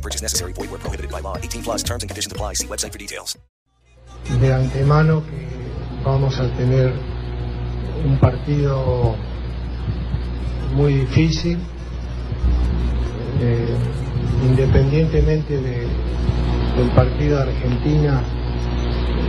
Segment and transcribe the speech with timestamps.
[0.00, 0.54] No purchase necessary.
[0.54, 1.36] Void where prohibited by law.
[1.36, 2.54] 18 plus terms and conditions apply.
[2.54, 3.36] See website for details.
[4.40, 5.48] de antemano que
[6.04, 6.92] vamos a tener
[8.04, 9.16] un partido
[10.74, 11.58] muy difícil,
[13.40, 13.76] eh,
[14.50, 15.88] independientemente de-
[16.76, 18.22] del partido de Argentina.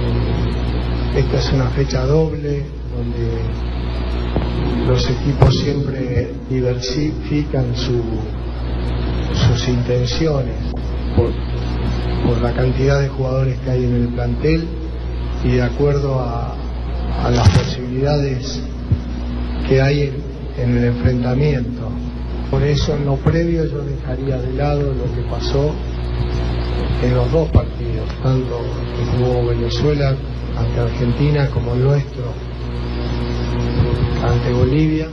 [0.03, 2.65] eh, esta es una fecha doble
[2.95, 3.41] donde
[4.87, 8.21] los equipos siempre diversifican su-
[9.51, 10.55] sus intenciones
[11.15, 11.31] por,
[12.41, 14.67] la cantidad de jugadores que hay en el plantel
[15.43, 16.55] y de acuerdo a,
[17.29, 18.63] las posibilidades
[19.67, 20.13] que hay
[20.57, 21.89] en, el enfrentamiento.
[22.49, 25.71] Por eso en lo previo yo dejaría de lado lo que pasó
[27.03, 28.59] en los dos partidos, tanto
[28.97, 30.15] que jugó Venezuela
[30.57, 32.23] ante Argentina como el nuestro
[34.23, 35.07] ante Bolivia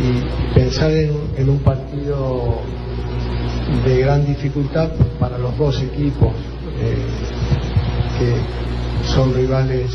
[0.00, 2.60] y, pensar en un partido
[3.82, 6.32] de gran dificultad para los dos equipos
[6.80, 6.96] eh,
[8.18, 9.90] que son rivales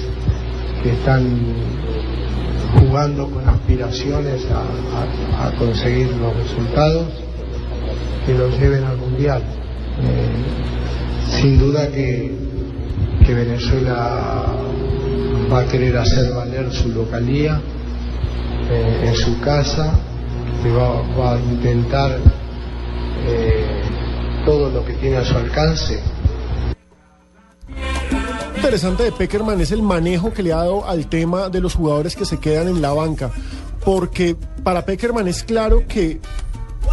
[0.84, 1.28] que están
[2.80, 7.08] jugando con aspiraciones a, conseguir los resultados
[8.26, 9.42] que los lleven al mundial.
[10.02, 12.36] Eh, sin duda que,
[13.26, 14.46] que Venezuela
[15.52, 17.60] va a querer hacer valer su localía
[18.70, 20.00] eh, en su casa,
[20.62, 22.20] que va a intentar
[23.28, 23.82] eh,
[24.46, 26.02] todo lo que tiene a su alcance
[28.70, 32.16] interesante de Peckerman es el manejo que le ha dado al tema de los jugadores
[32.16, 33.32] que se quedan en la banca.
[33.84, 36.20] Porque para Peckerman es claro que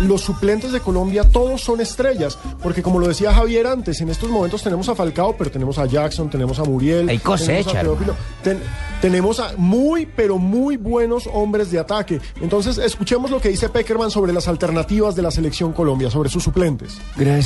[0.00, 2.38] los suplentes de Colombia todos son estrellas.
[2.62, 5.86] Porque como lo decía Javier antes, en estos momentos tenemos a Falcao, pero tenemos a
[5.86, 7.08] Jackson, tenemos a Muriel.
[7.08, 8.60] Hay cosecha, tenemos a Teófilo, ten-
[9.00, 12.20] tenemos a muy, pero muy buenos hombres de ataque.
[12.40, 16.42] Entonces, escuchemos lo que dice Peckerman sobre las alternativas de la selección Colombia, sobre sus
[16.42, 16.98] suplentes.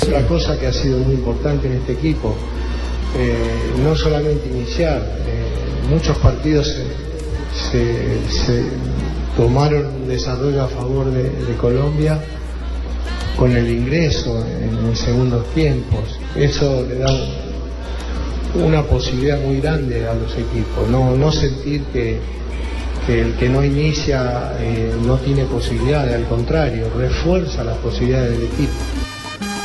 [0.03, 2.35] Otra cosa que ha sido muy importante en este equipo,
[3.17, 6.69] eh, no solamente iniciar, eh, muchos partidos
[7.55, 8.65] se- se
[9.37, 11.31] tomaron un desarrollo a favor de,
[11.61, 12.19] Colombia
[13.37, 16.19] con el ingreso en, en segundos tiempos.
[16.37, 22.19] Eso le da un- una posibilidad muy grande a los equipos, no, no sentir que,
[23.07, 28.43] que el que no inicia eh, no tiene posibilidades, al contrario, refuerza las posibilidades del
[28.49, 28.73] equipo.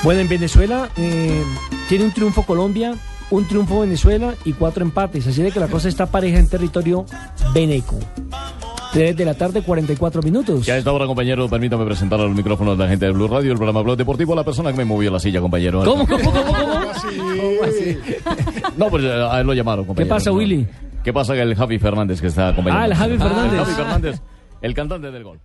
[0.04, 1.42] Bueno, en Venezuela eh,
[1.90, 2.94] tiene un triunfo Colombia,
[3.32, 5.28] un triunfo Venezuela y cuatro empates.
[5.28, 7.06] Así de que la cosa está pareja en territorio
[7.54, 7.98] veneco.
[8.94, 10.66] 3 de la tarde, 44 minutos.
[10.66, 13.52] Y a esta hora, compañero, permítame presentar los micrófonos de la gente de Blue Radio,
[13.52, 15.84] el programa Blog Deportivo, la persona que me movió la silla, compañero.
[15.84, 16.80] ¿Cómo, cómo, cómo, cómo?
[18.78, 20.16] No, pues a él lo llamaron, compañero.
[20.16, 20.66] pasa, Willy?
[21.04, 21.34] ¿Qué pasa?
[21.34, 22.84] Que el Javi Fernández que está acompañando.
[22.84, 23.52] Ah, el Javi Fernández.
[23.52, 24.22] El Javi Fernández,
[24.62, 25.40] el cantante del gol.